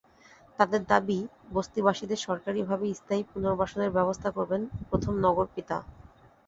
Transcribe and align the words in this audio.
তাদের 0.59 0.81
দাবি, 0.85 1.19
বস্তিবাসীদের 1.51 2.19
সরকারিভাবে 2.19 2.85
স্থায়ী 2.93 3.23
পুনর্বাসনের 3.31 3.95
ব্যবস্থা 3.97 4.29
করবেন 4.31 4.61
প্রথম 4.89 5.13
নগর 5.25 5.47
পিতা। 5.55 5.77